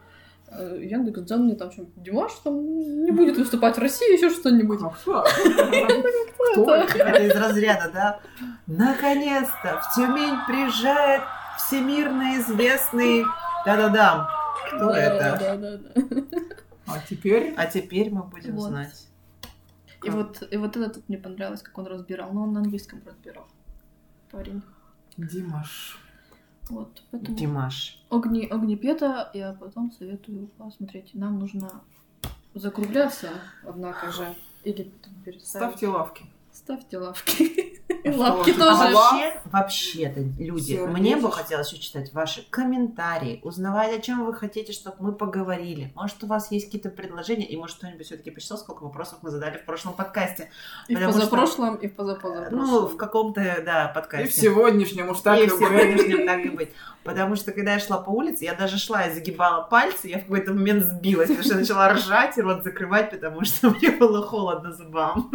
Яндекс 0.79 1.21
Дзен 1.21 1.43
мне 1.45 1.55
там 1.55 1.71
что 1.71 1.85
Димаш 1.95 2.33
там 2.43 3.03
не 3.03 3.11
будет 3.11 3.37
выступать 3.37 3.77
в 3.77 3.79
России, 3.79 4.13
еще 4.13 4.29
что-нибудь. 4.29 4.79
Так? 4.79 5.27
Кто 6.53 6.75
это? 6.75 7.23
Из 7.23 7.35
разряда, 7.35 7.91
да? 7.93 8.19
Наконец-то 8.67 9.81
в 9.81 9.95
Тюмень 9.95 10.37
приезжает 10.47 11.21
всемирно 11.57 12.37
известный... 12.39 13.25
Да-да-да. 13.65 14.29
Кто 14.75 14.91
это? 14.91 15.81
А 16.87 16.99
теперь... 17.09 17.53
А 17.57 17.65
теперь 17.65 18.11
мы 18.11 18.23
будем 18.23 18.59
знать. 18.59 19.07
И 20.03 20.09
вот, 20.09 20.43
и 20.51 20.57
вот 20.57 20.77
этот 20.77 21.09
мне 21.09 21.17
понравилось, 21.17 21.63
как 21.63 21.77
он 21.77 21.87
разбирал, 21.87 22.31
но 22.31 22.43
он 22.43 22.53
на 22.53 22.59
английском 22.59 23.01
разбирал. 23.05 23.47
Парень. 24.31 24.61
Димаш. 25.17 25.97
Вот, 26.69 27.03
поэтому 27.11 27.37
Димаш. 27.37 28.03
Огни, 28.09 28.47
Огнепета 28.47 29.29
я 29.33 29.53
потом 29.53 29.91
советую 29.91 30.47
посмотреть. 30.57 31.13
Нам 31.13 31.39
нужно 31.39 31.81
закругляться, 32.53 33.29
однако 33.63 34.11
же. 34.11 34.35
Или 34.63 34.83
потом 34.83 35.13
переставить. 35.23 35.67
Ставьте 35.67 35.87
лавки. 35.87 36.25
Ставьте 36.51 36.97
лавки. 36.97 37.73
И 38.05 38.09
А 38.09 38.17
лапки 38.17 38.51
А 38.51 38.53
тоже. 38.53 38.93
лав- 38.93 38.93
вообще, 38.93 39.33
вообще-то, 39.45 40.19
люди, 40.37 40.61
Сердечко. 40.73 40.87
мне 40.91 41.15
бы 41.17 41.31
хотелось 41.31 41.71
еще 41.73 41.81
читать 41.81 42.13
ваши 42.13 42.45
комментарии, 42.51 43.39
узнавать, 43.43 43.97
о 43.97 43.99
чем 43.99 44.25
вы 44.25 44.33
хотите, 44.35 44.73
чтобы 44.73 44.97
мы 44.99 45.11
поговорили. 45.11 45.91
Может, 45.95 46.23
у 46.23 46.27
вас 46.27 46.51
есть 46.51 46.65
какие-то 46.67 46.89
предложения, 46.91 47.45
и 47.47 47.57
может, 47.57 47.77
кто-нибудь 47.77 48.05
все-таки 48.05 48.29
посчитал, 48.29 48.59
сколько 48.59 48.83
вопросов 48.83 49.17
мы 49.23 49.31
задали 49.31 49.57
в 49.57 49.65
прошлом 49.65 49.93
подкасте. 49.93 50.49
И 50.87 50.93
в 50.95 50.99
потому 50.99 51.13
что- 51.13 51.21
позапрошлом, 51.21 51.75
и 51.77 51.87
в 51.87 51.95
позапозапрошлом. 51.95 52.59
Ну, 52.59 52.85
в 52.87 52.95
каком-то, 52.95 53.41
да, 53.65 53.89
И 53.89 53.93
подкасте. 53.95 54.27
в 54.27 54.33
сегодняшнем 54.33 55.09
уж 55.09 55.21
так 55.21 55.39
и 55.39 55.45
и 55.45 55.47
в 55.47 55.57
сегодняшнем 55.57 56.27
так 56.27 56.45
и 56.45 56.49
быть. 56.49 56.69
Потому 57.03 57.35
что, 57.35 57.53
когда 57.53 57.73
я 57.73 57.79
шла 57.79 57.97
по 57.97 58.09
улице, 58.11 58.45
я 58.45 58.53
даже 58.53 58.77
шла 58.77 59.03
и 59.07 59.13
загибала 59.15 59.63
пальцы, 59.63 60.07
я 60.09 60.19
в 60.19 60.23
какой-то 60.23 60.53
момент 60.53 60.85
сбилась, 60.85 61.27
потому 61.29 61.43
что 61.43 61.53
я 61.55 61.59
начала 61.59 61.89
ржать 61.93 62.37
и 62.37 62.41
рот 62.41 62.63
закрывать, 62.63 63.09
потому 63.09 63.43
что 63.45 63.69
мне 63.79 63.89
было 63.91 64.21
холодно 64.25 64.71
зубам. 64.73 65.31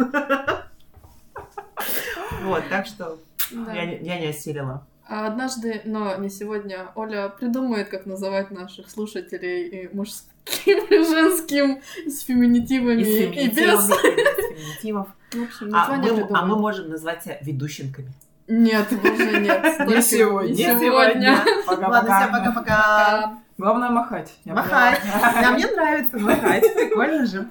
Вот, 2.43 2.63
так 2.69 2.85
что 2.85 3.17
Да. 3.51 3.73
я, 3.73 3.85
не- 3.85 3.99
я 4.05 4.19
не 4.19 4.27
осилила. 4.27 4.85
А 5.07 5.27
однажды, 5.27 5.81
но 5.85 6.15
не 6.17 6.29
сегодня, 6.29 6.87
Оля 6.95 7.27
придумает, 7.29 7.89
как 7.89 8.05
называть 8.05 8.49
наших 8.51 8.89
слушателей 8.89 9.67
и 9.67 9.95
мужским, 9.95 10.25
и 10.89 11.03
женским, 11.03 11.81
с 12.07 12.21
феминитивами 12.21 13.01
и 13.01 13.03
феминитивов, 13.03 13.89
без. 13.89 13.97
феминитивов. 13.97 15.07
В 15.33 15.43
общем, 15.43 15.71
А 15.73 15.95
мы, 15.95 16.27
а 16.33 16.45
мы 16.45 16.55
можем 16.57 16.89
назвать 16.89 17.23
себя 17.23 17.37
ведущенками. 17.41 18.11
Нет, 18.47 18.87
уже 18.91 19.39
нет. 19.39 19.61
Сегодня. 20.05 20.53
Не 20.53 20.65
Не 20.65 20.79
сегодня. 20.79 21.37
Ладно, 21.67 22.17
всем 22.19 22.31
Пока-пока. 22.31 23.37
Главное 23.57 23.89
махать. 23.89 24.33
Махать. 24.45 24.99
мне 25.53 25.67
нравится 25.67 26.17
махать. 26.19 26.73
Прикольно 26.73 27.25
же. 27.25 27.47